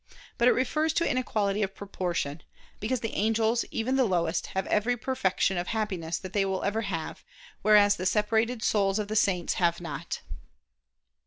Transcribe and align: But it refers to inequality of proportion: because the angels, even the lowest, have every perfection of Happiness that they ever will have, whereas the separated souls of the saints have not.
But 0.39 0.47
it 0.47 0.53
refers 0.53 0.93
to 0.93 1.07
inequality 1.07 1.61
of 1.61 1.75
proportion: 1.75 2.41
because 2.79 3.01
the 3.01 3.13
angels, 3.13 3.63
even 3.69 3.97
the 3.97 4.03
lowest, 4.05 4.47
have 4.47 4.65
every 4.65 4.97
perfection 4.97 5.59
of 5.59 5.67
Happiness 5.67 6.17
that 6.17 6.33
they 6.33 6.41
ever 6.41 6.49
will 6.49 6.81
have, 6.81 7.23
whereas 7.61 7.97
the 7.97 8.07
separated 8.07 8.63
souls 8.63 8.97
of 8.97 9.09
the 9.09 9.15
saints 9.15 9.53
have 9.61 9.79
not. 9.79 10.21